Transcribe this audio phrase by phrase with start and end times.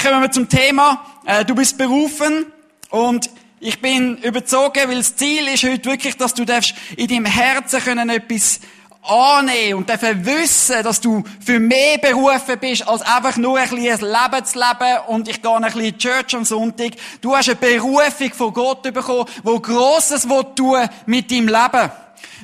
[0.00, 1.04] Kommen wir zum Thema.
[1.26, 2.46] Äh, du bist berufen
[2.90, 7.24] und ich bin überzogen, weil das Ziel ist heute wirklich, dass du darfst in deinem
[7.24, 8.60] Herzen können etwas
[9.02, 14.08] annehmen und dürfen wissen, dass du für mehr berufen bist, als einfach nur ein bisschen
[14.08, 16.92] Leben zu leben und ich gehe ein bisschen in die Church am Sonntag.
[17.20, 21.90] Du hast eine Berufung von Gott bekommen, wo Grosses tun mit deinem Leben.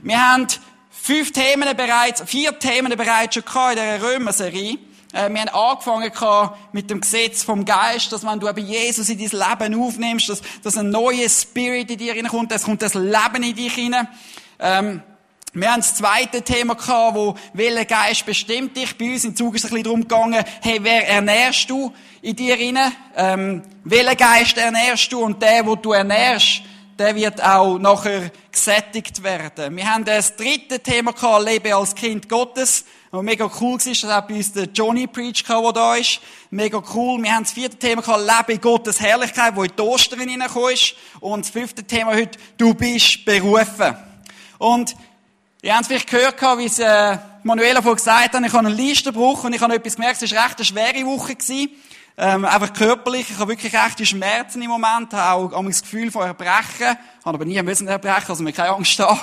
[0.02, 0.48] Wir haben
[0.90, 4.78] fünf Themen bereits, vier Themen bereits schon in dieser Römer-Serie.
[5.14, 9.18] Äh, wir haben angefangen mit dem Gesetz vom Geist, dass wenn du eben Jesus in
[9.18, 13.42] dein Leben aufnimmst, dass, dass ein neues Spirit in dir reinkommt, es kommt das Leben
[13.42, 14.08] in dich hinein.
[14.58, 15.02] Ähm,
[15.52, 18.98] wir haben das zweite Thema gehabt, wo welcher Geist bestimmt dich.
[18.98, 22.34] Bei uns im Zug ist es ein bisschen darum gegangen, hey, wer ernährst du in
[22.34, 22.92] dir rein?
[23.14, 25.20] Ähm, welchen Geist ernährst du?
[25.20, 26.62] Und der, wo du ernährst,
[26.98, 29.76] der wird auch nachher gesättigt werden.
[29.76, 32.84] Wir haben das dritte Thema gehabt, Leben als Kind Gottes.
[33.14, 36.18] Und mega cool war, dass auch bei uns der Johnny Preach der da ist.
[36.50, 37.22] Mega cool.
[37.22, 40.72] Wir haben das vierte Thema gehabt, Leben in Gottes Herrlichkeit, wo in die Ostern hineingekommen
[40.72, 40.96] ist.
[41.20, 43.96] Und das fünfte Thema heute, du bist berufen.
[44.58, 44.96] Und
[45.62, 48.76] Ihr habt es vielleicht gehört, wie es äh, Manuela vorhin gesagt hat, ich habe einen
[48.76, 51.36] Listenbruch und ich habe etwas gemerkt, es war recht eine schwere Woche.
[51.36, 51.70] Gewesen.
[52.18, 53.30] Ähm, einfach körperlich.
[53.30, 56.88] Ich habe wirklich echte Schmerzen im Moment, habe auch das Gefühl von Erbrechen.
[56.88, 59.20] Habe aber nie müssen erbrechen, also mir keine Angst haben.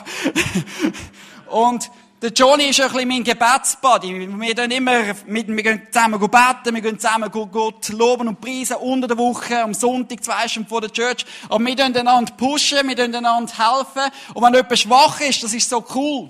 [1.50, 1.92] und
[2.22, 4.30] der Johnny ist ein bisschen mein Gebetsbuddy.
[4.40, 8.78] Wir gehen immer, mit, wir gehen zusammen beten, wir gehen zusammen Gott loben und preisen
[8.78, 11.26] unter der Woche, am Sonntag, zwei Stunden vor der Church.
[11.50, 14.12] Aber wir gehen einander pushen, wir gehen einander helfen.
[14.36, 16.30] Und wenn jemand schwach ist, das ist so cool.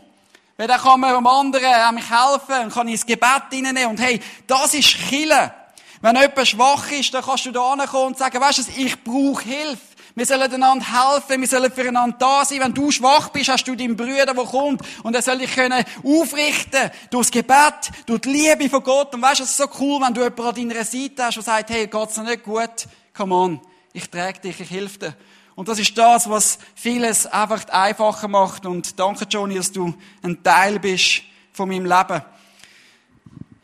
[0.55, 3.89] Weil dann kann man dem anderen mich helfen und kann ins Gebet hineinnehmen.
[3.89, 5.53] Und hey, das ist Chille.
[5.99, 9.43] Wenn jemand schwach ist, dann kannst du da kommen und sagen, weißt du, ich brauche
[9.43, 9.90] Hilfe.
[10.13, 12.59] Wir sollen einander helfen, wir sollen füreinander da sein.
[12.59, 15.85] Wenn du schwach bist, hast du deinen Bruder, der kommt und er soll dich können
[16.03, 19.13] aufrichten durchs Gebet, durch die Liebe von Gott.
[19.15, 21.43] Und weißt du, es ist so cool, wenn du jemanden an deiner Seite hast, der
[21.43, 22.87] sagt, hey, geht's noch nicht gut?
[23.15, 23.61] Come on,
[23.93, 25.15] ich trage dich, ich helfe dir.
[25.55, 28.65] Und das ist das, was vieles einfach einfacher macht.
[28.65, 31.21] Und danke, Johnny, dass du ein Teil bist
[31.53, 32.21] von meinem Leben.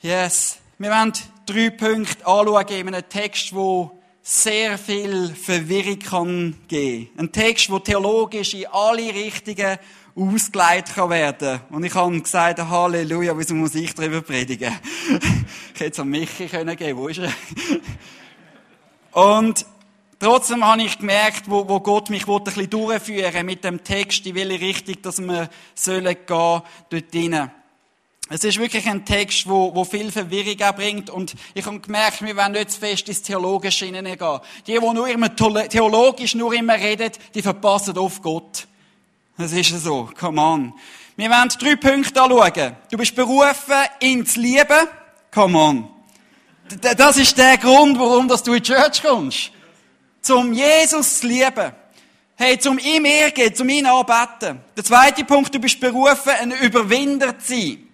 [0.02, 0.57] Yes.
[0.78, 1.13] Wir werden
[1.46, 3.97] drei Punkte anschauen in einem Text, wo
[4.30, 7.08] sehr viel Verwirrung kann geben.
[7.16, 9.78] Ein Text, wo theologisch in alle Richtungen
[10.18, 11.62] ausgeleitet kann werden.
[11.70, 14.78] Und ich habe gesagt, Halleluja, wieso muss ich darüber predigen?
[15.74, 17.32] ich hätte es an Michi können geben, wo ist er?
[19.40, 19.66] Und
[20.20, 24.36] trotzdem habe ich gemerkt, wo, wo Gott mich ein bisschen durchführen mit dem Text, in
[24.36, 27.52] welche Richtung, dass wir sollen dort hinein.
[28.30, 31.10] Es ist wirklich ein Text, wo, wo viel Verwirrung bringt.
[31.10, 34.40] Und ich habe gemerkt, wir wollen nicht zu fest ins Theologische hineingehen.
[34.66, 38.68] Die, die nur immer theologisch nur immer reden, die verpassen auf Gott.
[39.38, 40.10] Das ist so.
[40.20, 40.74] Come on.
[41.16, 42.76] Wir wollen drei Punkte anschauen.
[42.92, 44.88] Du bist berufen ins Lieben.
[45.34, 45.90] Come on.
[46.82, 49.52] Das ist der Grund, warum du in die Church kommst.
[50.22, 51.72] Zum Jesus zu lieben.
[52.36, 54.60] Hey, zum ihm ehrgehen, zum ihn anbeten.
[54.76, 57.87] Der zweite Punkt, du bist berufen, ein Überwinder zu sein.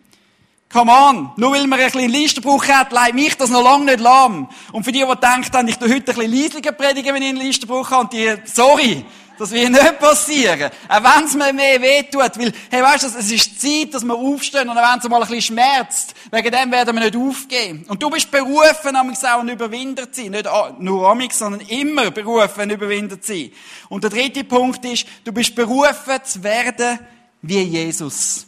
[0.74, 1.30] Come on.
[1.38, 4.50] Nur weil man ein bisschen Listenbruch hat, leidet mich das noch lange nicht lahm.
[4.72, 7.38] Und für die, die denken, ich tu heute ein bisschen leislicher predigen, wenn ich einen
[7.38, 9.06] Listenbruch habe, die, sorry.
[9.38, 10.72] Das wird nicht passieren.
[10.90, 12.40] Auch wenn es mir mehr wehtut.
[12.40, 14.68] Weil, hey, weißt du, es ist Zeit, dass wir aufstehen.
[14.68, 17.86] Und auch wenn es mal ein bisschen schmerzt, wegen dem werden wir nicht aufgeben.
[17.88, 20.32] Und du bist berufen, amigs auch ein Überwinder zu sein.
[20.32, 23.52] Nicht nur amix, sondern immer berufen, ein Überwinder zu sein.
[23.90, 26.98] Und der dritte Punkt ist, du bist berufen zu werden
[27.44, 28.48] wie Jesus.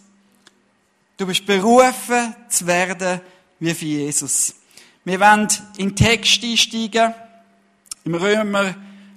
[1.18, 3.22] Du bist berufen zu werden
[3.60, 4.56] wie für Jesus.
[5.06, 7.14] Wir wollen in den Text einsteigen,
[8.04, 8.76] im Römer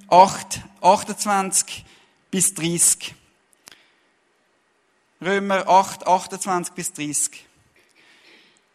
[0.09, 1.84] 8, 28
[2.31, 3.14] bis 30.
[5.20, 7.44] Römer 8, 28 bis 30.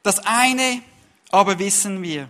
[0.03, 0.81] Das eine
[1.31, 2.27] aber wissen wir.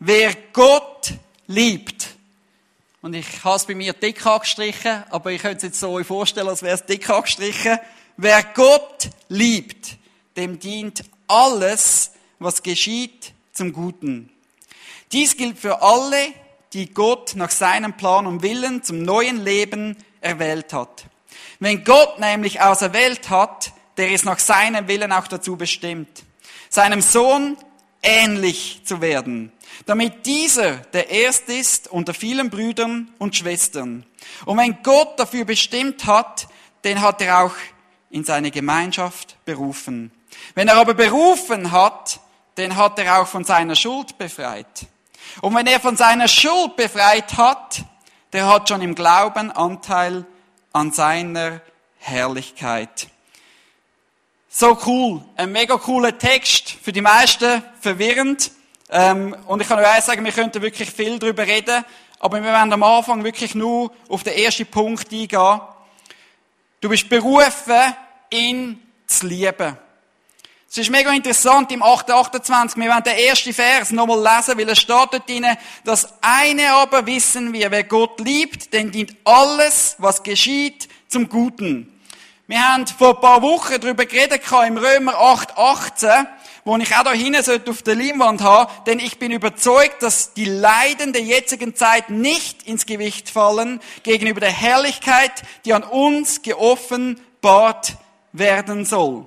[0.00, 1.14] Wer Gott
[1.46, 2.16] liebt,
[3.00, 6.06] und ich habe es bei mir dick angestrichen, aber ich könnte es jetzt so euch
[6.06, 7.78] vorstellen, als wäre es dick angestrichen.
[8.22, 9.96] Wer Gott liebt,
[10.36, 14.28] dem dient alles, was geschieht, zum Guten.
[15.10, 16.34] Dies gilt für alle,
[16.74, 21.06] die Gott nach seinem Plan und Willen zum neuen Leben erwählt hat.
[21.60, 26.22] Wenn Gott nämlich auserwählt hat, der ist nach seinem Willen auch dazu bestimmt,
[26.68, 27.56] seinem Sohn
[28.02, 29.50] ähnlich zu werden,
[29.86, 34.04] damit dieser der Erste ist unter vielen Brüdern und Schwestern.
[34.44, 36.48] Und wenn Gott dafür bestimmt hat,
[36.84, 37.54] den hat er auch
[38.10, 40.10] in seine Gemeinschaft berufen.
[40.54, 42.20] Wenn er aber berufen hat,
[42.56, 44.86] den hat er auch von seiner Schuld befreit.
[45.40, 47.82] Und wenn er von seiner Schuld befreit hat,
[48.32, 50.24] der hat schon im Glauben Anteil
[50.72, 51.60] an seiner
[51.98, 53.08] Herrlichkeit.
[54.48, 55.22] So cool.
[55.36, 56.70] Ein mega cooler Text.
[56.70, 58.50] Für die meisten verwirrend.
[58.90, 61.84] Ähm, und ich kann euch sagen, wir könnten wirklich viel darüber reden,
[62.18, 65.60] aber wir werden am Anfang wirklich nur auf den ersten Punkt eingehen.
[66.80, 67.94] Du bist berufen,
[68.30, 69.76] ihn zu lieben.
[70.70, 72.76] Es ist mega interessant im 8.28.
[72.76, 75.44] Wir werden den ersten Vers nochmal lesen, weil es steht dort drin,
[75.84, 82.00] das eine aber wissen wir, wer Gott liebt, denn dient alles, was geschieht, zum Guten.
[82.46, 86.26] Wir haben vor ein paar Wochen darüber geredet, im Römer 8.18,
[86.64, 90.44] wo ich auch da hinten auf der Leinwand habe, denn ich bin überzeugt, dass die
[90.44, 95.32] Leiden der jetzigen Zeit nicht ins Gewicht fallen gegenüber der Herrlichkeit,
[95.64, 97.96] die an uns geoffenbart
[98.32, 99.26] werden soll.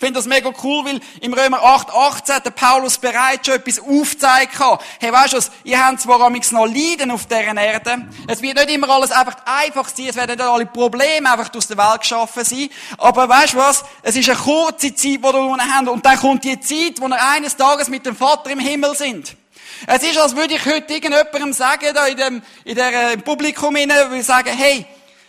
[0.00, 3.78] Ich finde das mega cool, weil im Römer 8, 18 der Paulus bereits schon etwas
[3.80, 4.78] aufzeigen kann.
[4.98, 5.50] Hey, weißt du was?
[5.62, 8.08] Ihr habt zwar amigs noch Leiden auf dieser Erde.
[8.26, 10.06] Es wird nicht immer alles einfach einfach sein.
[10.06, 12.70] Es werden nicht alle Probleme einfach aus der Welt geschaffen sein.
[12.96, 13.84] Aber weißt du was?
[14.00, 15.88] Es ist eine kurze Zeit, die wir haben.
[15.88, 19.36] Und dann kommt die Zeit, wo wir eines Tages mit dem Vater im Himmel sind.
[19.86, 23.76] Es ist, als würde ich heute irgendjemandem sagen, da in dem, in der, im Publikum
[23.76, 24.86] hinein, würde ich sagen, hey,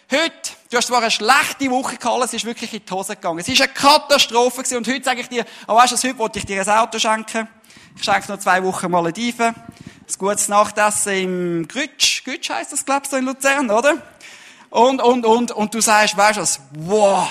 [0.10, 3.40] heute, Du hast zwar eine schlechte Woche gehabt, es ist wirklich in die Hose gegangen.
[3.40, 4.78] Es ist eine Katastrophe gewesen.
[4.78, 7.50] Und heute sage ich dir, oh, weißt du, heute wollte ich dir ein Auto schenken.
[7.98, 9.48] Ich schenke noch zwei Wochen Malediven.
[9.48, 12.24] Ein gutes Nachtessen im Grütsch.
[12.24, 13.98] Grütsch heisst das, glaubst du, in Luzern, oder?
[14.70, 16.62] Und, und, und, und du sagst, weißt du was?
[16.72, 17.28] Wow,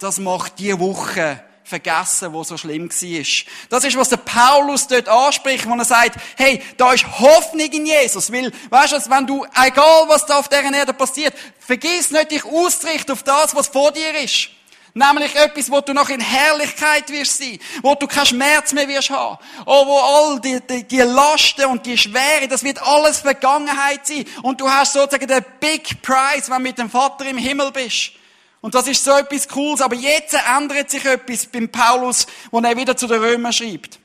[0.00, 1.40] das macht die Woche
[1.72, 3.26] vergessen, wo so schlimm war.
[3.70, 7.86] Das ist, was der Paulus dort anspricht, wo er sagt, hey, da ist Hoffnung in
[7.86, 8.30] Jesus.
[8.30, 12.44] Weil, weißt du, wenn du, egal was da auf dieser Erde passiert, vergiss nicht, dich
[12.44, 14.50] auszurichten auf das, was vor dir ist.
[14.92, 19.08] Nämlich etwas, wo du noch in Herrlichkeit wirst sein, wo du keinen Schmerz mehr wirst
[19.08, 24.06] haben, oh, wo all die, die, die Lasten und die Schwere, das wird alles Vergangenheit
[24.06, 24.26] sein.
[24.42, 28.12] Und du hast sozusagen den Big Prize, wenn du mit dem Vater im Himmel bist.
[28.62, 29.82] Und das ist so etwas Cooles.
[29.82, 33.98] Aber jetzt ändert sich etwas beim Paulus, wo er wieder zu den Römern schreibt.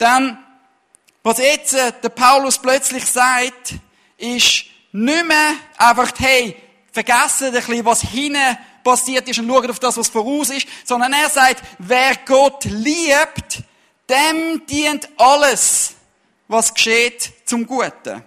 [0.00, 0.38] Denn,
[1.22, 3.74] was jetzt äh, der Paulus plötzlich sagt,
[4.16, 6.56] ist nicht mehr einfach, hey,
[6.92, 11.12] vergessen ein bisschen, was hinten passiert ist und schaut auf das, was voraus ist, sondern
[11.12, 13.62] er sagt, wer Gott liebt,
[14.08, 15.94] dem dient alles,
[16.46, 18.24] was geschieht, zum Guten.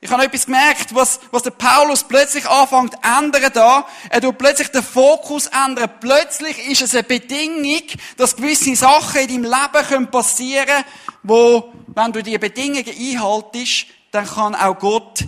[0.00, 3.86] Ich habe etwas gemerkt, was, was der Paulus plötzlich anfängt zu ändern da.
[4.10, 5.90] Er tut plötzlich den Fokus ändern.
[6.00, 7.82] Plötzlich ist es eine Bedingung,
[8.16, 9.52] dass gewisse Sachen in deinem
[9.82, 10.84] Leben passieren können,
[11.24, 15.24] wo, wenn du diese Bedingungen einhaltest, dann kann auch Gott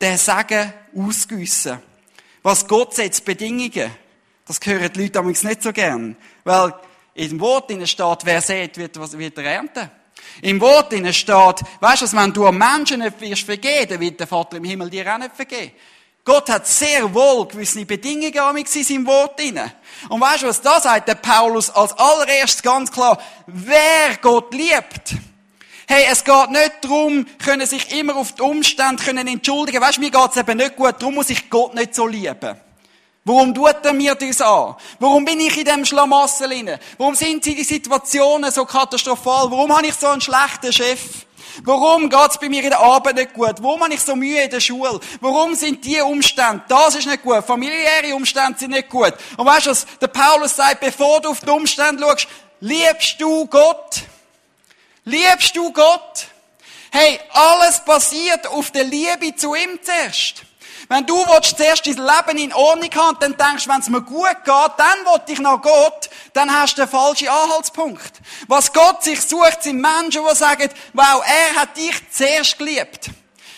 [0.00, 1.80] den Segen ausgüssen.
[2.42, 3.90] Was Gott setzt, Bedingungen,
[4.44, 6.16] das hören die Leute damals nicht so gern.
[6.42, 6.74] Weil
[7.14, 9.90] in dem Wort steht, wer sät, wird, wird er ernten.
[10.42, 14.56] Im Wort steht, weißt du, wenn du Menschen nicht wirst vergeben, dann wird der Vater
[14.56, 15.72] im Himmel dir auch nicht vergeben.
[16.24, 19.60] Gott hat sehr wohl gewisse Bedingungen in seinem Wort drin.
[20.08, 23.18] Und weißt du, was da sagt der Paulus als allererstes ganz klar?
[23.46, 25.14] Wer Gott liebt.
[25.88, 29.80] Hey, es geht nicht darum, können sich immer auf die Umstände können entschuldigen.
[29.80, 32.60] Weißt du, mir geht's eben nicht gut, darum muss ich Gott nicht so lieben.
[33.24, 34.76] Warum tut er mir das an?
[34.98, 36.80] Warum bin ich in dem Schlamassel inne?
[36.96, 39.50] Warum sind die Situationen so katastrophal?
[39.50, 41.26] Warum habe ich so einen schlechten Chef?
[41.64, 43.56] Warum geht's bei mir in der Arbeit nicht gut?
[43.60, 45.00] Warum habe ich so Mühe in der Schule?
[45.20, 46.62] Warum sind die Umstände?
[46.68, 47.44] Das ist nicht gut.
[47.44, 49.12] Familiäre Umstände sind nicht gut.
[49.36, 49.86] Und weißt du was?
[50.00, 52.28] Der Paulus sagt, bevor du auf die Umstände schaust,
[52.60, 54.02] liebst du Gott?
[55.04, 56.28] Liebst du Gott?
[56.90, 60.42] Hey, alles basiert auf der Liebe zu ihm zuerst.
[60.92, 64.44] Wenn du willst, zuerst dein Leben in Ordnung haben dann denkst, wenn es mir gut
[64.44, 68.10] geht, dann will ich nach Gott, dann hast du den falschen Anhaltspunkt.
[68.48, 73.08] Was Gott sich sucht, sind Menschen, die sagen, wow, er hat dich zuerst geliebt.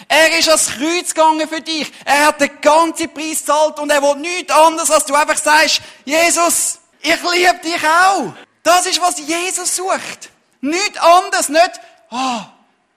[0.09, 1.91] Er ist ans Kreuz gegangen für dich.
[2.05, 5.81] Er hat den ganzen Preis gezahlt und er will nichts anderes, als du einfach sagst,
[6.05, 8.35] Jesus, ich liebe dich auch.
[8.63, 10.29] Das ist, was Jesus sucht.
[10.61, 12.41] Nichts anderes, nicht, oh,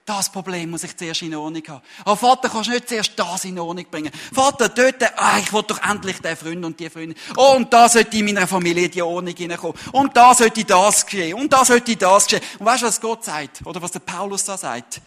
[0.06, 1.82] das Problem muss ich zuerst in Ordnung haben.
[2.02, 4.12] Aber oh, Vater, kannst du nicht zuerst das in Ordnung bringen?
[4.32, 7.16] Vater, dort, ah, ich will doch endlich den Freund und die Freundin.
[7.36, 9.76] Oh, und da sollte in meiner Familie die Ordnung hineinkommen.
[9.90, 11.34] Und da sollte das geschehen.
[11.34, 12.44] Und da sollte das geschehen.
[12.60, 13.66] Und weißt du, was Gott sagt?
[13.66, 15.00] Oder was der Paulus da sagt?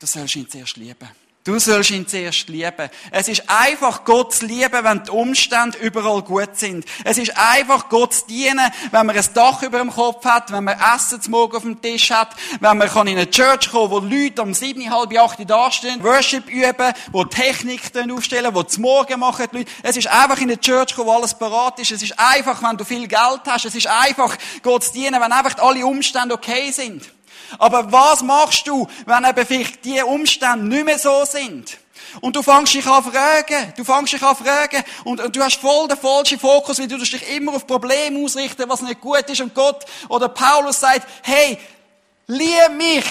[0.00, 1.08] Du sollst ihn zuerst lieben.
[1.46, 2.90] Du sollst ihn zuerst lieben.
[3.12, 6.84] Es ist einfach Gott zu lieben, wenn die Umstände überall gut sind.
[7.04, 10.64] Es ist einfach Gott zu dienen, wenn man ein Dach über dem Kopf hat, wenn
[10.64, 14.00] man Essen zum Morgen auf dem Tisch hat, wenn man in eine Church kommen wo
[14.00, 19.46] Leute um sieben, halb acht dastehen, Worship üben, wo Technik aufstellen, wo zum Morgen machen
[19.52, 19.70] die Leute.
[19.84, 21.92] Es ist einfach in eine Church kommen, wo alles parat ist.
[21.92, 23.66] Es ist einfach, wenn du viel Geld hast.
[23.66, 27.04] Es ist einfach Gott zu dienen, wenn einfach alle Umstände okay sind.
[27.58, 31.78] Aber was machst du, wenn eben vielleicht die Umstände nicht mehr so sind?
[32.20, 35.60] Und du fängst dich an fragen, du fängst dich an fragen und, und, du hast
[35.60, 39.40] voll den falschen Fokus, weil du dich immer auf Probleme ausrichten, was nicht gut ist
[39.40, 41.58] und Gott oder Paulus sagt, hey,
[42.26, 43.04] Lieb mich.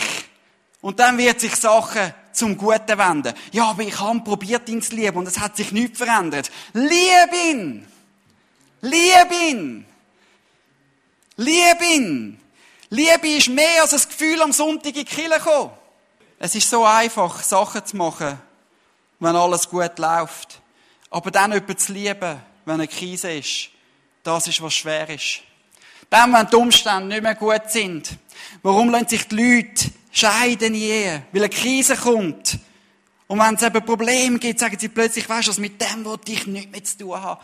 [0.81, 3.33] Und dann wird sich Sachen zum Guten wenden.
[3.51, 6.51] Ja, aber ich habe probiert, ihn zu lieben und es hat sich nichts verändert.
[6.73, 7.87] Lieb ihn!
[8.81, 9.85] Lieb ihn!
[11.37, 12.41] Lieb ihn!
[12.95, 15.71] Liebe ist mehr als ein Gefühl, am Sonntag in die Kirche kommen.
[16.39, 18.39] Es ist so einfach, Sachen zu machen,
[19.19, 20.61] wenn alles gut läuft.
[21.09, 23.69] Aber dann jemanden zu lieben, wenn eine Krise ist,
[24.23, 25.41] das ist, was schwer ist.
[26.09, 28.17] Dann, wenn die Umstände nicht mehr gut sind.
[28.63, 31.23] Warum lassen sich die Leute scheiden Ehe?
[31.31, 32.59] Weil eine Krise kommt.
[33.27, 36.47] Und wenn es eben Probleme gibt, sagen sie plötzlich, weißt du, mit dem wollte ich
[36.47, 37.41] nichts mehr zu tun haben.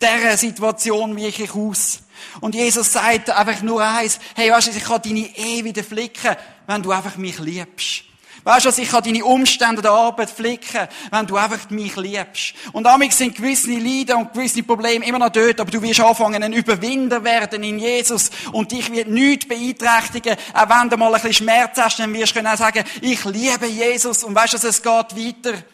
[0.00, 2.00] Dieser Situation weiche ich aus.
[2.40, 6.36] Und Jesus sagt einfach nur eins, hey, weißt du, ich kann deine Ehe wieder flicken,
[6.66, 8.04] wenn du einfach mich liebst.
[8.44, 12.54] Weißt du, ich kann deine Umstände der Arbeit flicken, wenn du einfach mich liebst.
[12.72, 16.42] Und damit sind gewisse Leiden und gewisse Probleme immer noch dort, aber du wirst anfangen,
[16.42, 18.30] ein Überwinder werden in Jesus.
[18.52, 22.36] Und dich wird nichts beeinträchtigen, auch wenn du mal ein bisschen Schmerz hast, dann wirst
[22.36, 24.22] du können sagen, ich liebe Jesus.
[24.24, 25.64] Und weißt du, es geht weiter.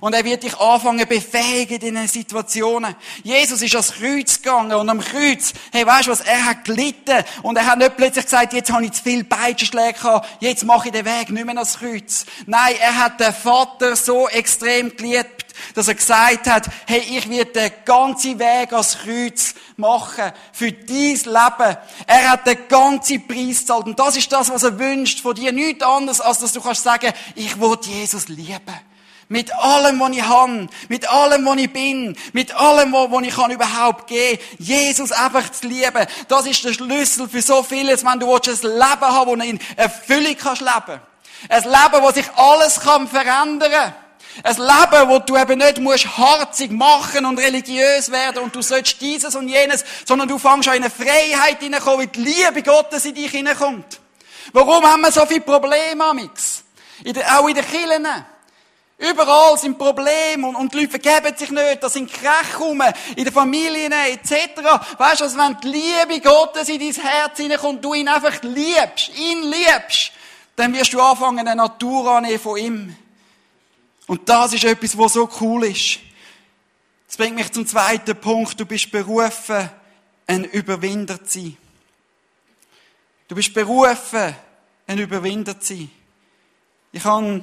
[0.00, 2.94] Und er wird dich anfangen befähigen in den Situationen.
[3.22, 7.24] Jesus ist ans Kreuz gegangen und am Kreuz, hey, weißt du was, er hat gelitten
[7.42, 10.88] und er hat nicht plötzlich gesagt, jetzt habe ich zu viel Peitschenschläge gehabt, jetzt mache
[10.88, 12.24] ich den Weg nicht mehr ans Kreuz.
[12.46, 15.40] Nein, er hat den Vater so extrem geliebt,
[15.74, 20.96] dass er gesagt hat, hey, ich werde den ganzen Weg ans Kreuz machen für dein
[20.96, 21.76] Leben.
[22.06, 25.52] Er hat den ganzen Preis gezahlt und das ist das, was er wünscht von dir.
[25.52, 28.89] Nichts anderes, als dass du kannst sagen, ich will Jesus lieben.
[29.30, 33.50] Mit allem, was ich habe, mit allem, was ich bin, mit allem, was ich kann
[33.50, 36.06] überhaupt geben Jesus einfach zu lieben.
[36.28, 39.60] Das ist der Schlüssel für so vieles, wenn du ein Leben haben willst, das in
[39.76, 41.00] Erfüllung kannst leben.
[41.48, 43.94] Ein Leben, wo sich alles kann verändern
[44.44, 49.00] ein Leben, wo du eben nicht musst harzig machen und religiös werden und du sollst
[49.00, 53.04] dieses und jenes, sondern du fängst an in eine Freiheit hineinkommen, weil die Liebe Gottes
[53.04, 54.00] in dich hineinkommt.
[54.52, 56.64] Warum haben wir so viele Probleme, Amix?
[57.30, 58.06] auch in den Kirchen.
[59.00, 62.82] Überall sind Probleme und, und die Leute vergeben sich nicht, da sind Krach rum,
[63.16, 64.60] in den Familien etc.
[64.98, 68.42] Weißt du, also wenn die Liebe Gottes in dein Herz hineinkommt, und du ihn einfach
[68.42, 70.12] liebst, ihn liebst,
[70.54, 72.96] dann wirst du anfangen, eine Natur annehmen von ihm.
[74.06, 76.00] Und das ist etwas, was so cool ist.
[77.06, 78.60] Das bringt mich zum zweiten Punkt.
[78.60, 79.70] Du bist berufen,
[80.26, 81.56] ein Überwinder zu sein.
[83.28, 84.36] Du bist berufen,
[84.86, 85.90] ein Überwinder zu sein.
[86.92, 87.42] Ich habe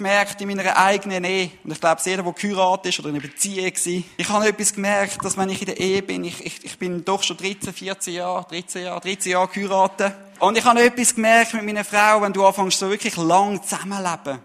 [0.00, 3.22] gemerkt in meiner eigenen Ehe, und ich glaube, jeder, der geheiratet ist oder in einer
[3.22, 6.64] Beziehung war, ich habe etwas gemerkt, dass wenn ich in der Ehe bin, ich, ich,
[6.64, 10.82] ich bin doch schon 13, 14 Jahre, 13 Jahre, 13 Jahre geheiratet, und ich habe
[10.82, 14.38] etwas gemerkt mit meiner Frau, wenn du anfängst so wirklich lang zusammenleben,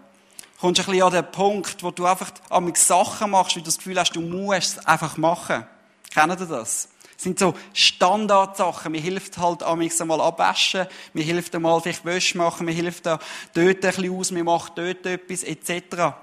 [0.60, 2.30] kommst du ein bisschen an den Punkt, wo du einfach
[2.74, 5.66] Sachen machst, weil du das Gefühl hast, du musst es einfach machen.
[6.12, 6.90] Kennen ihr das?
[7.16, 8.92] Sind so Standardsachen.
[8.92, 13.18] Mir hilft halt amigs einmal abwaschen, mir hilft einmal vielleicht Wäsche machen, mir hilft da
[13.54, 16.14] dort ein bisschen aus, mir macht dort etwas, etc.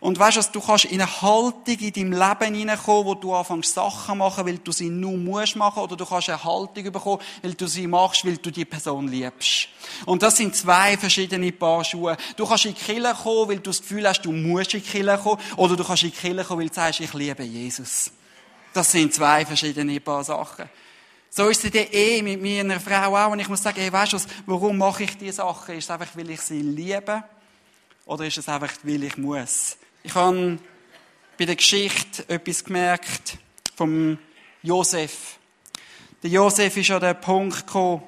[0.00, 3.74] Und weißt du, du kannst in eine Haltung in deinem Leben hineinkommen, wo du anfängst
[3.74, 7.54] Sachen machen, weil du sie nur musst machen, oder du kannst eine Haltung bekommen, weil
[7.54, 9.68] du sie machst, weil du die Person liebst.
[10.06, 12.16] Und das sind zwei verschiedene Paar Schuhe.
[12.36, 14.88] Du kannst in die Kirche kommen, weil du das Gefühl hast, du musst in die
[14.88, 18.12] Kirche kommen, oder du kannst in die Kirche kommen, weil du sagst, ich liebe Jesus.
[18.72, 20.68] Das sind zwei verschiedene Paar Sachen.
[21.30, 23.30] So ist es der Ehe mit meiner Frau auch.
[23.32, 25.76] Und ich muss sagen, hey, weißt du, warum mache ich diese Sachen?
[25.76, 27.22] Ist es einfach, weil ich sie liebe?
[28.06, 29.76] Oder ist es einfach, weil ich muss?
[30.02, 30.58] Ich habe
[31.36, 33.38] bei der Geschichte etwas gemerkt
[33.76, 34.18] vom
[34.62, 35.38] Josef.
[36.22, 38.02] Der Josef ist an den Punkt gekommen,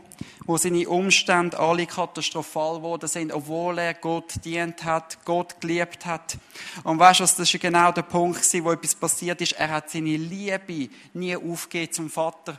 [0.46, 6.38] wo seine Umstände alle katastrophal geworden sind, obwohl er Gott dient hat, Gott geliebt hat.
[6.84, 9.52] Und weißt du, das ist genau der Punkt wo etwas passiert ist.
[9.52, 12.58] Er hat seine Liebe nie aufgegeben zum Vater.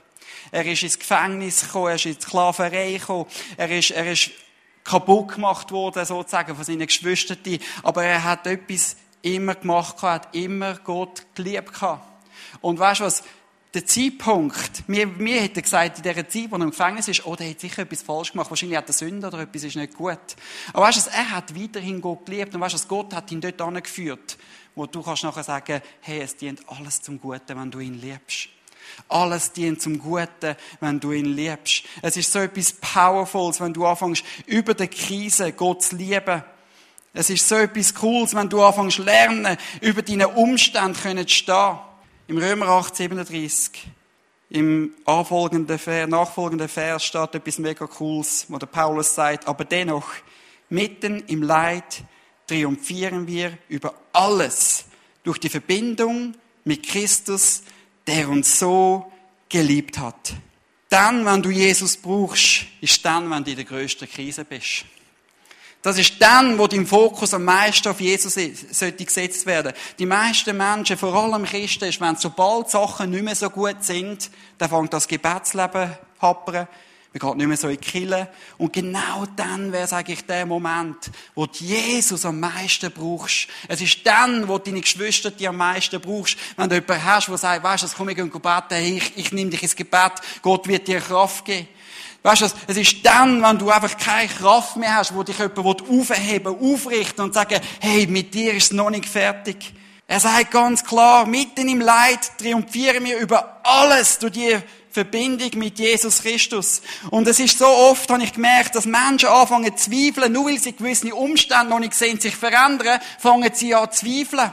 [0.52, 3.26] Er ist ins Gefängnis gekommen, er ist in die Sklaverei gekommen,
[3.58, 4.32] er ist, er ist
[4.84, 7.38] kaputt gemacht worden, sozusagen, von seinen Geschwistern.
[7.84, 11.72] Aber er hat etwas immer gemacht, er hat immer Gott geliebt.
[12.62, 13.24] Und weißt du was?
[13.74, 17.36] Der Zeitpunkt, mir, mir hätte gesagt, in dieser Zeit, wo er im Gefängnis ist, oh,
[17.36, 20.20] der hat sicher etwas falsch gemacht, wahrscheinlich hat er Sünde oder etwas ist nicht gut.
[20.74, 23.62] Aber weißt du, er hat weiterhin Gott geliebt und weißt du, Gott hat ihn dort
[23.62, 24.38] angeführt,
[24.76, 28.50] wo du kannst nachher sagen, hey, es dient alles zum Guten, wenn du ihn liebst.
[29.08, 31.84] Alles dient zum Guten, wenn du ihn liebst.
[32.02, 36.44] Es ist so etwas Powerfuls, wenn du anfängst, über die Krise Gott zu lieben.
[37.14, 41.80] Es ist so etwas Cooles, wenn du anfängst, lernen, über deine Umstände zu stehen.
[42.32, 43.88] Im Römer 8, 37,
[44.52, 50.08] im nachfolgenden Vers, steht etwas mega Cooles, wo der Paulus sagt, aber dennoch,
[50.70, 52.06] mitten im Leid
[52.48, 54.86] triumphieren wir über alles
[55.24, 56.34] durch die Verbindung
[56.64, 57.64] mit Christus,
[58.08, 59.12] der uns so
[59.50, 60.34] geliebt hat.
[60.88, 64.86] Dann, wenn du Jesus brauchst, ist dann, wenn du in der grössten Krise bist.
[65.82, 68.38] Das ist dann, wo dein Fokus am meisten auf Jesus
[68.72, 69.74] sollte gesetzt werden.
[69.98, 74.30] Die meisten Menschen, vor allem Christen, ist, wenn sobald Sachen nicht mehr so gut sind,
[74.60, 76.68] dann fängt das Gebetsleben happern.
[77.14, 78.30] Man geht nicht mehr so in die Kille.
[78.58, 83.48] Und genau dann wäre es eigentlich der Moment, wo du Jesus am meisten brauchst.
[83.68, 86.38] Es ist dann, wo du deine Geschwister die am meisten brauchst.
[86.56, 89.50] Wenn du jemanden hast, der sagt, weißt du, komm ich und beten, ich, ich nehme
[89.50, 91.68] dich ins Gebet, Gott wird dir Kraft geben.
[92.24, 95.82] Weißt du, es ist dann, wenn du einfach keine Kraft mehr hast, wo dich jemand
[95.90, 99.74] aufheben aufrichten und sagen, hey, mit dir ist es noch nicht fertig.
[100.08, 104.58] Er sagt ganz klar, mitten im Leid triumphieren wir über alles durch die
[104.92, 106.82] Verbindung mit Jesus Christus.
[107.10, 110.60] Und es ist so oft, habe ich gemerkt, dass Menschen anfangen zu zweifeln, nur weil
[110.60, 114.52] sie gewisse Umstände noch nicht sehen, sich verändern, fangen sie an zu zweifeln.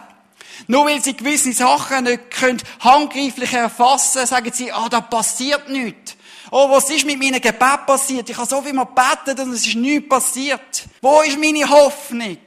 [0.68, 6.16] Nur weil sie gewisse Sachen nicht können handgreiflich erfassen, sagen sie, ah, da passiert nichts.
[6.50, 8.28] Oh, was ist mit meinem Gebet passiert?
[8.30, 10.84] Ich habe so viel mal gebetet und es ist nichts passiert.
[11.02, 12.38] Wo ist meine Hoffnung?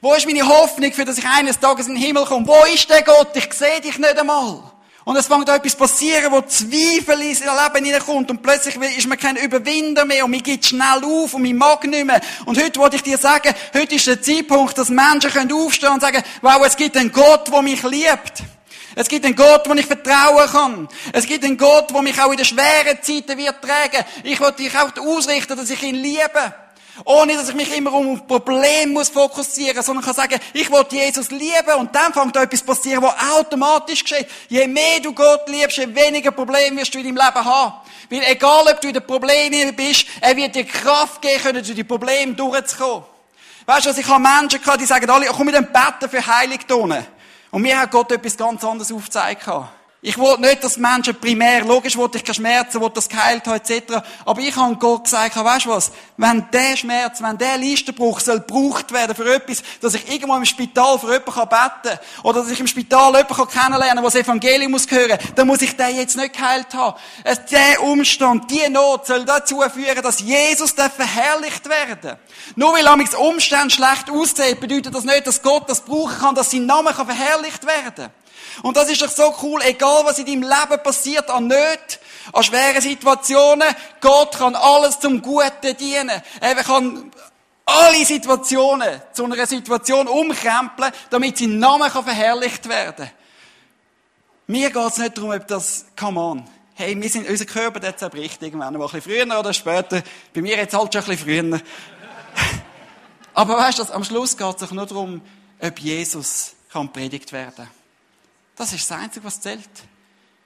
[0.00, 2.46] Wo ist meine Hoffnung, für dass ich eines Tages in den Himmel komme?
[2.46, 3.30] Wo ist der Gott?
[3.34, 4.62] Ich sehe dich nicht einmal.
[5.04, 9.36] Und es fängt etwas passieren, wo Zweifel ins Leben hineinkommt und plötzlich ist man kein
[9.36, 12.20] Überwinder mehr und man geht schnell auf und man mag nicht mehr.
[12.44, 16.00] Und heute wollte ich dir sagen, heute ist der Zeitpunkt, dass Menschen können aufstehen und
[16.00, 18.42] sagen, wow, es gibt einen Gott, der mich liebt.
[18.98, 20.88] Es gibt einen Gott, wo ich vertrauen kann.
[21.12, 24.02] Es gibt einen Gott, der mich auch in den schweren Zeiten wird tragen.
[24.24, 26.54] Ich will dich auch ausrichten, dass ich ihn liebe.
[27.04, 31.30] Ohne, dass ich mich immer um Probleme muss fokussieren, sondern kann sagen, ich will Jesus
[31.30, 34.28] lieben und dann fängt da etwas passieren, was automatisch geschieht.
[34.48, 37.74] Je mehr du Gott liebst, je weniger Probleme wirst du in deinem Leben haben.
[38.08, 41.74] Weil egal, ob du in den Problemen bist, er wird dir Kraft geben können, durch
[41.74, 43.04] die Probleme durchzukommen.
[43.66, 46.26] Weißt du, also ich habe Menschen gehabt, die sagen alle, komm mit dem Betten für
[46.26, 47.04] Heiligtonen.
[47.50, 49.48] Und mir hat Gott etwas ganz anderes aufgezeigt.
[50.08, 53.56] Ich wollte nicht, dass Menschen primär, logisch wollte ich keine Schmerzen, wollte das geheilt haben,
[53.56, 53.94] etc.
[54.24, 55.90] Aber ich habe Gott gesagt, weißt du was?
[56.16, 60.44] Wenn der Schmerz, wenn der Listenbruch soll gebraucht werden für etwas, dass ich irgendwo im
[60.44, 61.48] Spital für jemanden beten
[61.82, 65.48] kann, oder dass ich im Spital jemanden kennenlernen kann, der das Evangelium muss hören, dann
[65.48, 66.96] muss ich den jetzt nicht geheilt haben.
[67.50, 72.16] Der Umstand, die Not soll dazu führen, dass Jesus verherrlicht werden
[72.54, 76.52] Nur weil am Umstände schlecht aussehen, bedeutet das nicht, dass Gott das brauchen kann, dass
[76.52, 78.10] sein Name verherrlicht werden kann.
[78.62, 81.98] Und das ist doch so cool, egal was in deinem Leben passiert, an Nöten,
[82.32, 83.68] an schweren Situationen,
[84.00, 86.22] Gott kann alles zum Guten dienen.
[86.40, 87.10] Er kann
[87.64, 93.10] alle Situationen zu einer Situation umkrempeln, damit sein Name verherrlicht werden kann.
[94.46, 96.44] Mir geht es nicht darum, ob das, come on.
[96.74, 100.02] Hey, wir sind, unser Körper, der zerbricht irgendwann, mal ein bisschen früher oder später.
[100.32, 101.60] Bei mir jetzt halt schon ein bisschen früher.
[103.34, 105.20] Aber weißt du, am Schluss geht es sich nur darum,
[105.60, 107.68] ob Jesus kann predigt werden.
[108.56, 109.68] Das ist das Einzige, was zählt.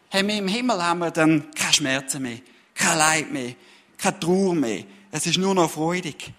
[0.08, 2.38] Hey, wir im Himmel haben wir dann keine Schmerzen mehr,
[2.74, 3.54] kein Leid mehr,
[3.96, 4.84] keine Trauer mehr.
[5.12, 6.32] Es ist nur noch freudig.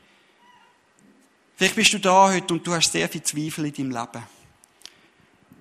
[1.56, 4.24] Vielleicht bist du da heute und du hast sehr viel Zweifel in deinem Leben.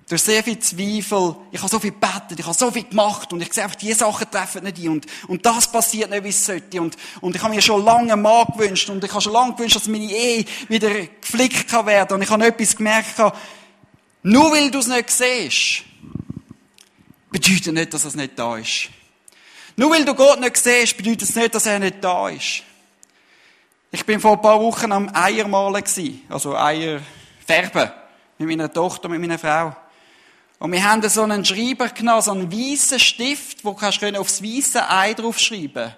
[0.09, 1.35] Du hast sehr viel Zweifel.
[1.51, 3.99] Ich habe so viel gebetet, ich habe so viel gemacht und ich sehe einfach, diese
[3.99, 6.81] Sachen treffen nicht ein und, und das passiert nicht, wie es sollte.
[6.81, 9.77] Und, und ich habe mir schon lange Mann gewünscht und ich habe schon lange gewünscht,
[9.77, 12.15] dass meine Ehe wieder geflickt kann werden.
[12.15, 13.17] Und ich habe etwas gemerkt,
[14.23, 15.85] nur weil du es nicht siehst,
[17.31, 18.89] bedeutet nicht, dass er nicht da ist.
[19.77, 22.63] Nur weil du Gott nicht siehst, bedeutet es nicht, dass er nicht da ist.
[23.89, 27.01] Ich bin vor ein paar Wochen am Eiermalen gsi, also Eier
[27.45, 27.91] färben,
[28.37, 29.75] mit meiner Tochter, mit meiner Frau.
[30.59, 34.43] Und wir haben so einen Schreiber genommen, so einen weißen Stift, wo kannst du aufs
[34.43, 35.95] weiße Ei draufschreiben.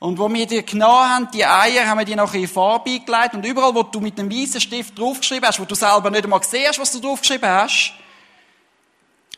[0.00, 3.34] Und wo wir die genommen haben, die Eier, haben wir die nachher in Farbe eingelegt.
[3.34, 6.40] Und überall, wo du mit dem weißen Stift draufgeschrieben hast, wo du selber nicht einmal
[6.40, 7.92] hast, was du draufgeschrieben hast,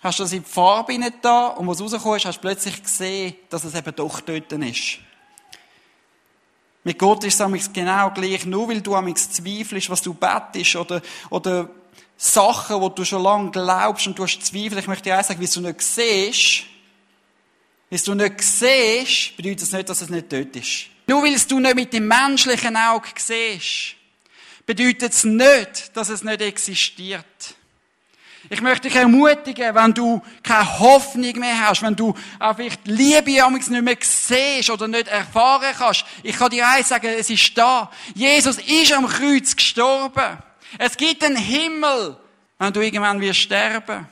[0.02, 2.82] hast du das in die Farbe nicht da und was rausgekommen ist, hast du plötzlich
[2.82, 4.98] gesehen, dass es eben doch dort ist.
[6.84, 8.44] Mit Gott ist es genau gleich.
[8.44, 11.68] Nur weil du am zweifelst, was du bettest oder, oder
[12.16, 15.40] Sachen, wo du schon lange glaubst und du hast Zweifel, ich möchte dir auch sagen,
[15.40, 16.64] wie du nicht siehst,
[17.90, 20.86] wie du nicht siehst, bedeutet das nicht, dass es nicht dort ist.
[21.06, 23.96] Nur weil du nicht mit dem menschlichen Auge siehst,
[24.66, 27.54] bedeutet es nicht, dass es nicht existiert.
[28.50, 33.30] Ich möchte dich ermutigen, wenn du keine Hoffnung mehr hast, wenn du einfach die Liebe
[33.50, 36.04] nicht mehr siehst oder nicht erfahren kannst.
[36.22, 37.90] Ich kann dir eins sagen, es ist da.
[38.14, 40.38] Jesus ist am Kreuz gestorben.
[40.78, 42.16] Es gibt einen Himmel,
[42.58, 44.08] wenn du irgendwann wirst sterben.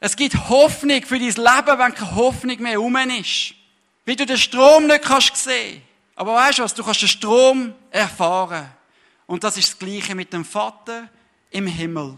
[0.00, 3.54] Es gibt Hoffnung für dein Leben, wenn keine Hoffnung mehr rum ist.
[4.04, 5.82] Wie du den Strom nicht kannst sehen.
[6.14, 6.74] Aber weißt du was?
[6.74, 8.66] Du kannst den Strom erfahren.
[9.26, 11.08] Und das ist das Gleiche mit dem Vater
[11.50, 12.16] im Himmel.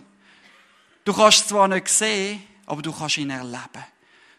[1.04, 3.84] Du kannst zwar nicht sehen, aber du kannst ihn erleben.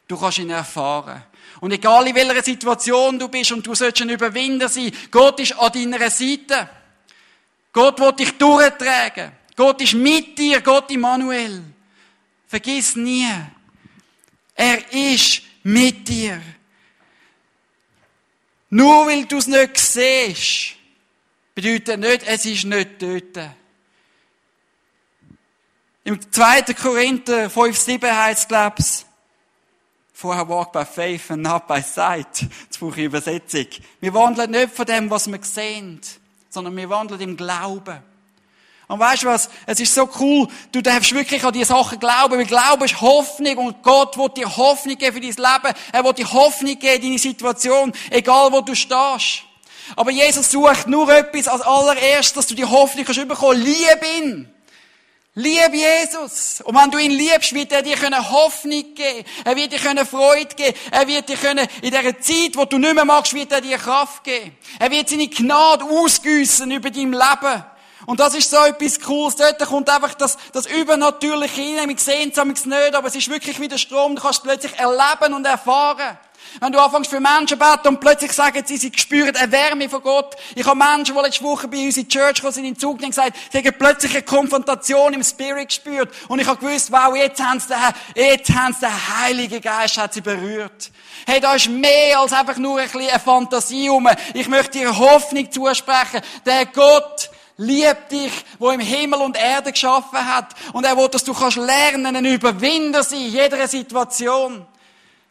[0.08, 1.23] Du kannst ihn erfahren.
[1.60, 5.58] Und egal in welcher Situation du bist und du sollst ein Überwinder sein, Gott ist
[5.58, 6.69] an deiner Seite.
[7.71, 9.32] Gott wird dich durchtragen.
[9.56, 11.63] Gott ist mit dir, Gott Immanuel.
[12.47, 13.28] Vergiss nie.
[14.56, 16.41] Er ist mit dir.
[18.69, 20.76] Nur weil du es nicht siehst,
[21.54, 23.49] bedeutet nicht, es ist nicht dort.
[26.06, 26.74] Im 2.
[26.74, 29.06] Korinther 5,7 heißt es,
[30.16, 32.46] Vorher walk by faith and not by sight.
[32.70, 33.66] Das brauche ich Übersetzung.
[34.00, 36.00] Wir wandeln nicht von dem, was wir sehen,
[36.50, 38.00] sondern wir wandeln im Glauben.
[38.88, 39.50] Und weißt du was?
[39.66, 40.48] Es ist so cool.
[40.72, 44.56] Du darfst wirklich an diese Sachen glauben, weil Glauben ist Hoffnung und Gott wird dir
[44.56, 45.78] Hoffnung geben für dein Leben.
[45.92, 49.44] Er wird dir Hoffnung geben in deine Situation, egal wo du stehst.
[49.96, 53.62] Aber Jesus sucht nur etwas als allererstes, dass du die Hoffnung kannst bekommen.
[53.62, 54.53] Liebe ihn.
[55.36, 56.62] Lieb Jesus.
[56.62, 57.98] Und wenn du ihn liebst, wird er dir
[58.30, 59.26] Hoffnung geben.
[59.43, 60.78] Er wird dir Freude geben.
[60.91, 64.24] Er wird dir in dieser Zeit, wo du nicht mehr magst, wird er dir Kraft
[64.24, 64.56] geben.
[64.78, 67.65] Er wird seine Gnade ausgüssen über dein Leben.
[68.06, 69.36] Und das ist so etwas Cooles.
[69.36, 71.89] Dort kommt einfach das, das Übernatürliche rein.
[71.89, 74.15] Wir sehen es nicht, aber es ist wirklich wie der Strom.
[74.15, 76.17] Du kannst es plötzlich erleben und erfahren.
[76.60, 80.02] Wenn du anfängst für Menschen beten und plötzlich sagen sie, sie spüren eine Wärme von
[80.02, 80.36] Gott.
[80.56, 83.00] Ich habe Menschen, die letzte Woche bei uns in die Church gekommen sind, in Zug
[83.00, 86.10] gesagt, sie haben plötzlich eine Konfrontation im Spirit gespürt.
[86.28, 89.98] Und ich habe gewusst, wow, jetzt haben sie den, jetzt haben sie den Heiligen Geist
[89.98, 90.92] hat sie berührt.
[91.26, 94.10] Hey, da ist mehr als einfach nur ein bisschen eine Fantasie rum.
[94.34, 96.22] Ich möchte dir Hoffnung zusprechen.
[96.46, 100.54] Der Gott, liebt dich, wo im Himmel und Erde geschaffen hat.
[100.74, 104.66] Und er will, dass du kannst lernen, ein Überwinder sein in jeder Situation.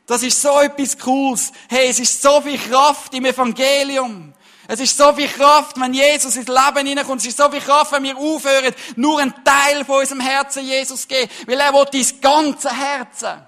[0.06, 1.52] Das ist so etwas Cooles.
[1.68, 4.32] Hey, es ist so viel Kraft im Evangelium.
[4.68, 7.20] Es ist so viel Kraft, wenn Jesus ins Leben hineinkommt.
[7.20, 11.06] Es ist so viel Kraft, wenn wir aufhören, nur einen Teil von unserem Herzen Jesus
[11.06, 11.30] geben.
[11.46, 13.46] Weil er will dein ganze Herzen.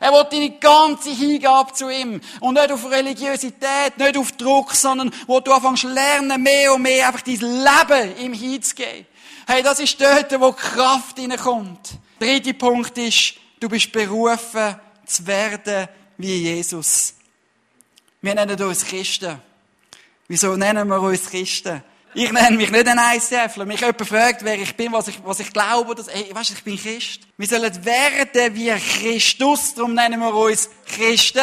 [0.00, 2.20] Er will deine ganze Hingabe zu ihm.
[2.40, 7.08] Und nicht auf Religiosität, nicht auf Druck, sondern wo du anfängst lernen, mehr und mehr
[7.08, 9.06] einfach dein Leben ihm hinzugeben.
[9.46, 11.90] Hey, das ist dort, wo Kraft hineinkommt.
[12.20, 14.76] Der dritte Punkt ist, du bist berufen,
[15.12, 17.14] zu werden wie Jesus.
[18.20, 19.40] Wir nennen uns Christen.
[20.28, 21.82] Wieso nennen wir uns Christen?
[22.14, 23.64] Ich nenne mich nicht ein ICFler.
[23.64, 26.54] Mich jemand fragt, wer ich bin, was ich, was ich glaube, dass, ey, weißt du,
[26.54, 27.22] ich bin Christ.
[27.38, 31.40] Wir sollen werden wie Christus, darum nennen wir uns Christen.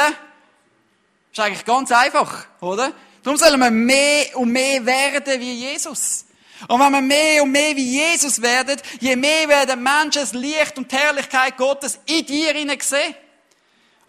[1.31, 2.91] Ist eigentlich ganz einfach, oder?
[3.23, 6.25] Darum sollen wir mehr und mehr werden wie Jesus.
[6.67, 10.77] Und wenn wir mehr und mehr wie Jesus werden, je mehr werden Menschen das Licht
[10.77, 13.15] und die Herrlichkeit Gottes in dir sehen.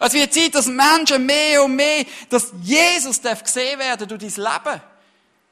[0.03, 4.43] Es wird Zeit, dass Menschen mehr und mehr, dass Jesus darf gesehen werden durch dein
[4.43, 4.81] Leben.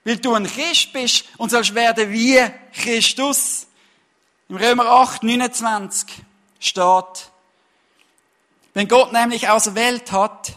[0.03, 3.67] Weil du ein Christ bist und sollst werden wie Christus.
[4.49, 6.15] Im Römer 8, 29
[6.59, 7.29] steht,
[8.73, 10.53] wenn Gott nämlich auserwählt hat,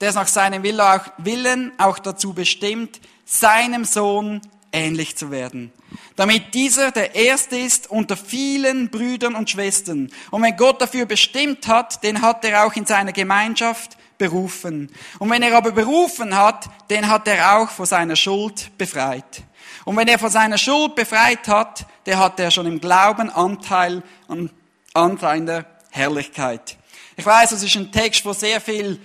[0.00, 4.42] der es nach seinem Willen auch dazu bestimmt, seinem Sohn
[4.74, 5.72] ähnlich zu werden.
[6.16, 10.10] Damit dieser der Erste ist unter vielen Brüdern und Schwestern.
[10.30, 14.90] Und wenn Gott dafür bestimmt hat, den hat er auch in seiner Gemeinschaft berufen.
[15.18, 19.42] Und wenn er aber berufen hat, den hat er auch vor seiner Schuld befreit.
[19.84, 24.02] Und wenn er vor seiner Schuld befreit hat, der hat er schon im Glauben Anteil
[24.28, 24.50] an,
[24.92, 26.76] an seiner Herrlichkeit.
[27.16, 29.00] Ich weiß, das ist ein Text, wo sehr viel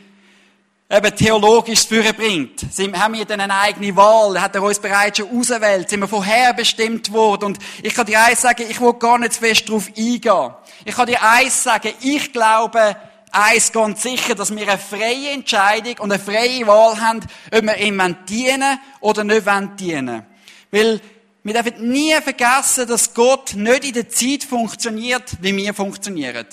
[0.89, 2.65] eben theologisch bringt.
[2.97, 4.41] Haben wir dann eine eigene Wahl?
[4.41, 5.89] Hat er uns bereits schon ausgewählt?
[5.89, 7.45] Sind wir vorherbestimmt worden?
[7.45, 10.53] Und ich kann dir eins sagen, ich will gar nicht zu fest darauf eingehen.
[10.85, 12.95] Ich kann dir eins sagen, ich glaube,
[13.31, 17.19] eins ganz sicher, dass wir eine freie Entscheidung und eine freie Wahl haben,
[17.51, 19.45] ob wir ihm dienen oder nicht
[19.79, 20.25] dienen
[20.71, 21.01] Weil
[21.43, 26.47] wir dürfen nie vergessen, dass Gott nicht in der Zeit funktioniert, wie wir funktionieren.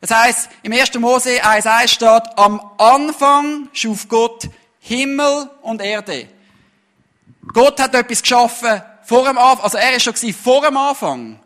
[0.00, 0.94] Das heißt, im 1.
[0.94, 6.28] Mose 1,1 steht, am Anfang schuf Gott Himmel und Erde.
[7.52, 11.39] Gott hat etwas geschaffen vor dem Anfang, also er ist schon vor dem Anfang.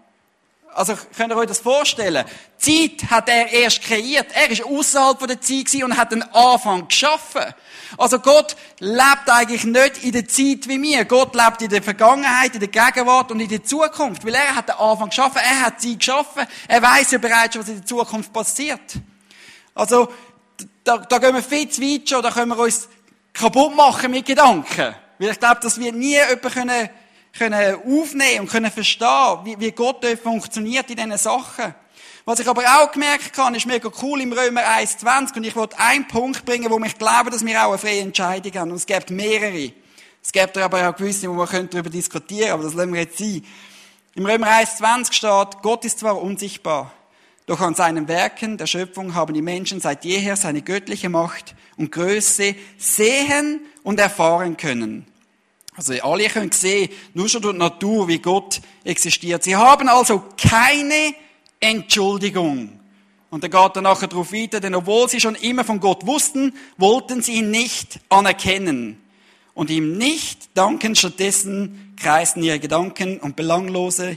[0.75, 2.25] Also könnt ihr euch das vorstellen?
[2.59, 4.27] Zeit hat er erst kreiert.
[4.35, 7.43] Er ist außerhalb der Zeit und hat den Anfang geschaffen.
[7.97, 11.05] Also Gott lebt eigentlich nicht in der Zeit wie wir.
[11.05, 14.27] Gott lebt in der Vergangenheit, in der Gegenwart und in der Zukunft.
[14.27, 16.45] Weil er hat den Anfang geschaffen, er hat sie geschaffen.
[16.67, 18.95] Er weiß ja bereits, was in der Zukunft passiert.
[19.77, 20.13] Also,
[20.83, 22.89] da, da gehen wir viel zu weit schon, da können wir uns
[23.33, 24.95] kaputt machen mit Gedanken.
[25.19, 26.91] Weil ich glaube, dass wir nie jemanden können
[27.37, 31.75] können aufnehmen und können verstehen, wie, wie Gott funktioniert in diesen Sachen.
[32.25, 35.79] Was ich aber auch gemerkt habe, ist mega cool im Römer 1,20 und ich wollte
[35.79, 38.71] einen Punkt bringen, wo ich glaube, dass wir auch eine freie Entscheidung haben.
[38.71, 39.73] Und es gibt mehrere.
[40.23, 43.45] Es gibt aber auch gewisse, wo man darüber diskutieren aber das lassen wir jetzt sein.
[44.15, 46.93] Im Römer 1,20 steht, Gott ist zwar unsichtbar,
[47.47, 51.93] Doch an seinen Werken der Schöpfung haben die Menschen seit jeher seine göttliche Macht und
[51.93, 55.07] Größe sehen und erfahren können.
[55.77, 59.43] Also alle können sehen, nur schon durch die Natur, wie Gott existiert.
[59.43, 61.15] Sie haben also keine
[61.59, 62.81] Entschuldigung.
[63.31, 66.55] Und er geht dann nachher darauf weiter, denn obwohl sie schon immer von Gott wussten,
[66.77, 69.01] wollten sie ihn nicht anerkennen.
[69.55, 74.17] Und ihm nicht danken, stattdessen kreisten ihre Gedanken und belanglose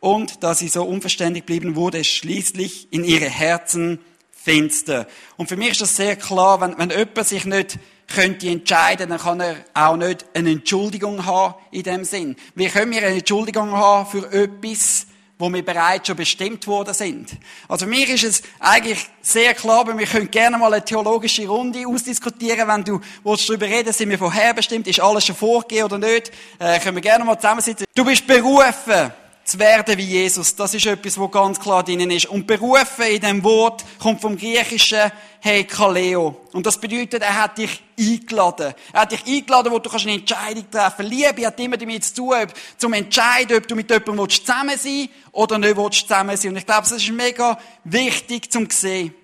[0.00, 3.98] und da sie so unverständlich blieben, wurde es schließlich in ihre Herzen
[4.30, 5.08] finster.
[5.36, 9.18] Und für mich ist das sehr klar, wenn, wenn jemand sich nicht könnte entscheiden, dann
[9.18, 12.36] kann er auch nicht eine Entschuldigung haben in dem Sinn.
[12.54, 15.06] Wie können wir eine Entschuldigung haben für etwas,
[15.38, 17.36] wo wir bereits schon bestimmt worden sind.
[17.68, 21.86] Also mir ist es eigentlich sehr klar, aber wir können gerne mal eine theologische Runde
[21.86, 26.78] ausdiskutieren, wenn du darüber reden, sind wir vorherbestimmt, ist alles schon vorgegeben oder nicht, äh,
[26.80, 27.84] können wir gerne mal zusammensitzen.
[27.94, 29.12] Du bist berufen,
[29.46, 30.56] zu werden wie Jesus.
[30.56, 32.26] Das ist etwas, wo ganz klar drinnen ist.
[32.26, 36.36] Und berufen in dem Wort kommt vom griechischen Hekaleo.
[36.52, 38.74] Und das bedeutet, er hat dich eingeladen.
[38.92, 41.12] Er hat dich eingeladen, wo du eine Entscheidung treffen kannst.
[41.12, 45.58] Liebe hat immer damit zu tun, zum entscheiden, ob du mit jemandem zusammen sein oder
[45.58, 49.14] nicht zusammen sein Und ich glaube, das ist mega wichtig zum sehen.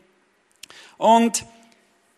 [0.99, 1.45] Und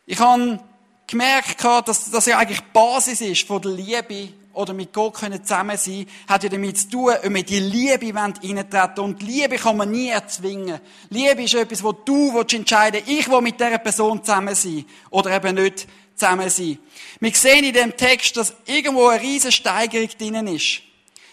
[0.04, 0.60] ich habe
[1.06, 5.44] gemerkt, dass das ja eigentlich die Basis ist von der Liebe oder mit Gott können
[5.44, 9.76] zusammen sein, hat ja damit zu tun, ob wir die Liebe reintreten Und Liebe kann
[9.76, 10.80] man nie erzwingen.
[11.10, 14.84] Liebe ist etwas, wo du entscheiden willst, ich will mit dieser Person zusammen sein.
[15.10, 16.78] Oder eben nicht zusammen sein.
[17.20, 20.80] Wir sehen in dem Text, dass irgendwo eine riesige Steigerung drinnen ist.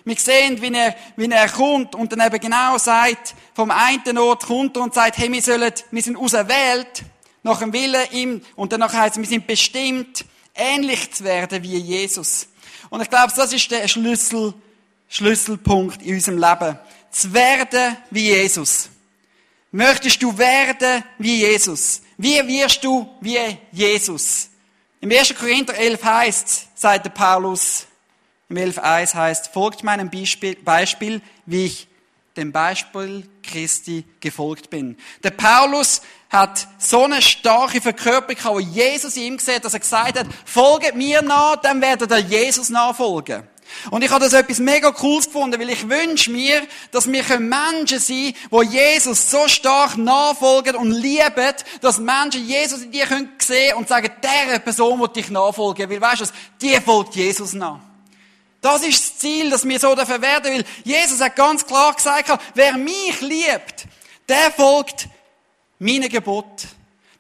[0.04, 4.48] Wir sehen, wie er, wie er kommt und dann eben genau sagt, vom einen Ort
[4.48, 7.04] kommt er und sagt, hey, wir sollen, wir sind auserwählt,
[7.44, 11.78] nach dem Willen ihm, und danach heißt es, wir sind bestimmt, ähnlich zu werden wie
[11.78, 12.48] Jesus.
[12.92, 14.54] Und ich glaube, das ist der Schlüssel,
[15.08, 16.78] Schlüsselpunkt in unserem Leben.
[17.10, 18.90] Zu werden wie Jesus.
[19.72, 22.02] Möchtest du werden wie Jesus?
[22.18, 24.50] Wie wirst du wie Jesus?
[25.00, 25.34] Im 1.
[25.36, 27.88] Korinther 11 heißt, sagt der Paulus,
[28.50, 31.88] im 11.1 heißt, folgt meinem Beispiel, Beispiel, wie ich
[32.36, 34.98] dem Beispiel Christi gefolgt bin.
[35.24, 36.02] Der Paulus
[36.32, 41.22] hat so eine starke Verkörperung, wo Jesus ihm gesehen dass er gesagt hat, folget mir
[41.22, 43.44] nach, dann werdet ihr Jesus nachfolgen.
[43.90, 48.00] Und ich habe das etwas mega Cooles gefunden, weil ich wünsche mir, dass wir Menschen
[48.00, 53.30] sein können, die Jesus so stark nachfolgen und lieben, dass Menschen Jesus in dir sehen
[53.38, 55.90] können und sagen, der Person wird dich nachfolgen.
[55.90, 56.26] Weil weißt du,
[56.62, 57.80] die folgt Jesus nach.
[58.62, 62.32] Das ist das Ziel, dass wir so dafür werden, weil Jesus hat ganz klar gesagt,
[62.54, 63.88] wer mich liebt,
[64.30, 65.08] der folgt
[65.82, 66.68] meinen Gebot.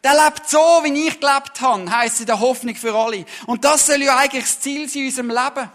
[0.04, 3.26] Der lebt so, wie ich gelebt habe, heisst in der Hoffnung für alle.
[3.46, 5.70] Und das soll ja eigentlich das Ziel sein in unserem Leben.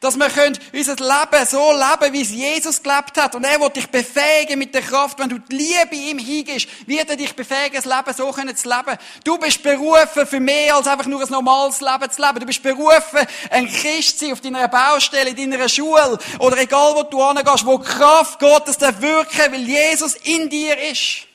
[0.00, 3.34] Dass wir können unser Leben so leben, wie es Jesus gelebt hat.
[3.34, 7.08] Und er wird dich befähigen mit der Kraft, wenn du die Liebe ihm hingehst, wird
[7.08, 8.98] er dich befähigen, das Leben so zu leben.
[9.24, 12.40] Du bist berufen für mehr als einfach nur ein normales Leben zu leben.
[12.40, 16.94] Du bist berufen, ein Christ zu sein auf deiner Baustelle, in deiner Schule oder egal
[16.94, 21.25] wo du hingehst, wo Kraft Gottes wirken, weil Jesus in dir ist.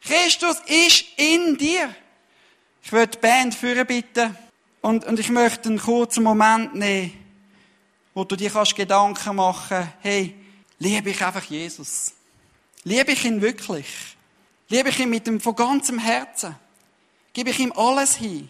[0.00, 1.94] Christus ist in dir.
[2.82, 4.36] Ich würde die Band führen bitten
[4.80, 7.12] und, und ich möchte einen kurzen Moment nehmen,
[8.14, 10.34] wo du dir kannst Gedanken machen, hey,
[10.78, 12.14] liebe ich einfach Jesus?
[12.84, 13.86] Liebe ich ihn wirklich?
[14.68, 16.56] Liebe ich ihn mit dem von ganzem Herzen?
[17.32, 18.48] Gebe ich ihm alles hin?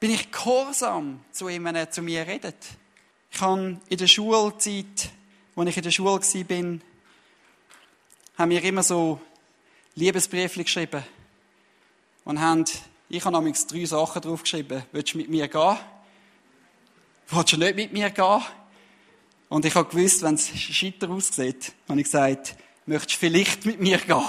[0.00, 2.56] Bin ich gehorsam zu ihm, wenn er zu mir redet?
[3.30, 5.10] Ich habe in der Schulzeit,
[5.56, 6.78] als ich in der Schule war,
[8.38, 9.20] haben wir immer so
[9.94, 11.02] Liebesbrief geschrieben.
[12.24, 12.64] Und haben,
[13.08, 14.82] ich habe nämlich drei Sachen draufgeschrieben.
[14.92, 15.76] Willst du mit mir gehen?
[17.28, 18.42] Willst du nicht mit mir gehen?
[19.48, 23.80] Und ich habe gewusst, wenn es scheiter aussieht, habe ich gesagt, möchtest du vielleicht mit
[23.80, 24.24] mir gehen?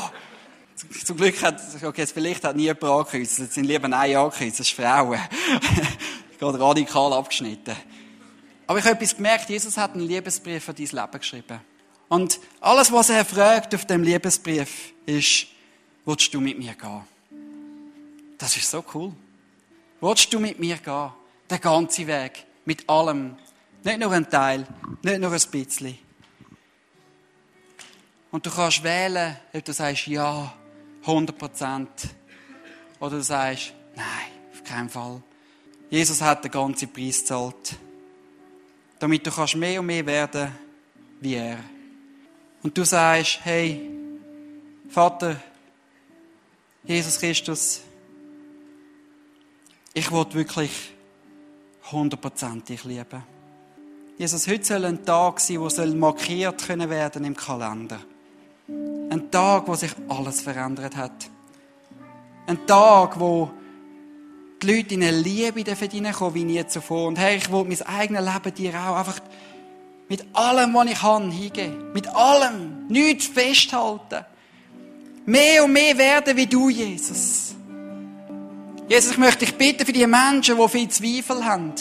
[1.05, 3.39] Zum Glück hat, okay, vielleicht hat nie jemand angekreuzt.
[3.39, 5.19] Es sind lieber Nein angekreuzt, das ist Frauen.
[6.45, 7.75] habe radikal abgeschnitten.
[8.67, 11.59] Aber ich habe etwas gemerkt, Jesus hat einen Liebesbrief für dein Leben geschrieben.
[12.07, 15.47] Und alles, was er fragt auf dem Liebesbrief, ist,
[16.05, 17.01] willst du mit mir gehen?
[18.37, 19.13] Das ist so cool.
[20.01, 21.11] Willst du mit mir gehen?
[21.49, 22.45] Den ganzen Weg.
[22.65, 23.37] Mit allem.
[23.83, 24.65] Nicht nur ein Teil,
[25.03, 25.97] nicht nur ein bisschen.
[28.31, 30.53] Und du kannst wählen, ob du sagst, ja,
[31.01, 31.89] 100 Prozent.
[32.99, 34.05] Oder du sagst, nein,
[34.51, 35.21] auf keinen Fall.
[35.89, 37.77] Jesus hat den ganzen Preis gezahlt.
[38.99, 40.51] Damit du kannst mehr und mehr werden
[41.21, 41.59] wie er.
[42.63, 43.89] Und du sagst, hey,
[44.89, 45.37] Vater,
[46.87, 47.81] Jesus Christus,
[49.93, 50.93] ich will wirklich
[51.91, 53.23] hundertprozentig lieben.
[54.19, 57.99] Jesus, heute soll ein Tag sein, der markiert können werden im Kalender.
[58.67, 61.29] Ein Tag, wo sich alles verändert hat.
[62.45, 63.49] Ein Tag, wo
[64.61, 67.07] die Leute in eine Liebe hineinkommen wie nie zuvor.
[67.07, 69.19] Und Herr, ich will mein eigenes Leben dir auch einfach
[70.07, 71.93] mit allem, was ich habe, hingeben.
[71.93, 72.87] Mit allem.
[72.87, 74.23] Nichts festhalten.
[75.25, 77.55] Mehr und mehr werden wie du, Jesus.
[78.87, 81.73] Jesus, ich möchte dich bitten für die Menschen, die viel Zweifel haben.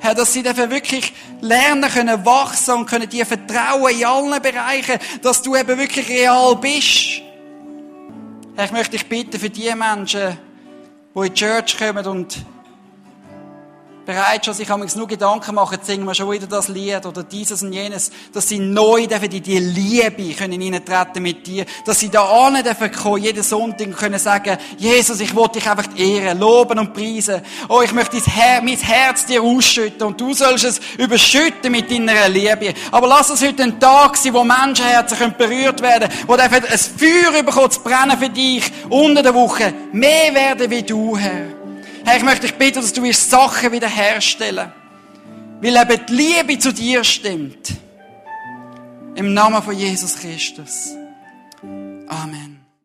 [0.00, 4.98] Herr, dass sie dafür wirklich lernen können, wachsen und können dir vertrauen in allen Bereichen,
[5.22, 7.22] dass du eben wirklich real bist.
[8.56, 10.38] Herr, ich möchte dich bitten für die Menschen,
[11.14, 12.36] die in die Church kommen und
[14.06, 17.72] bereit schon sich nur Gedanken machen, singen wir schon wieder das Lied oder dieses und
[17.72, 22.50] jenes, dass sie neu dürfen in die Liebe können hineintreten mit dir, dass sie da
[22.62, 27.42] dürfen kommen, jeden Sonntag können sagen, Jesus, ich will dich einfach ehren, loben und preisen.
[27.68, 28.18] Oh, ich möchte
[28.62, 32.74] mein Herz dir ausschütten und du sollst es überschütten mit deiner Liebe.
[32.92, 36.78] Aber lass es heute ein Tag sein, wo Menschenherzen berührt werden können, wo dürfen ein
[36.78, 39.74] Feuer bekommen zu brennen für dich unter der Woche.
[39.92, 41.55] Mehr werden wie du, Herr.
[42.06, 44.72] Herr, ich möchte dich bitten, dass du wirst Sachen wiederherstellen.
[45.60, 47.74] Weil eben die Liebe zu dir stimmt.
[49.16, 50.92] Im Namen von Jesus Christus.
[52.06, 52.55] Amen.